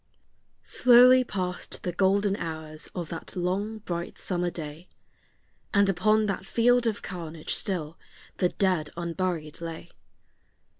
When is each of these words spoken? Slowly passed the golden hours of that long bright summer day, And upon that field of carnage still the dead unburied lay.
Slowly 0.63 1.23
passed 1.23 1.83
the 1.83 1.91
golden 1.91 2.35
hours 2.37 2.89
of 2.95 3.09
that 3.09 3.35
long 3.35 3.77
bright 3.77 4.17
summer 4.17 4.49
day, 4.49 4.87
And 5.75 5.89
upon 5.89 6.25
that 6.25 6.43
field 6.43 6.87
of 6.87 7.03
carnage 7.03 7.53
still 7.53 7.99
the 8.37 8.49
dead 8.49 8.89
unburied 8.97 9.61
lay. 9.61 9.91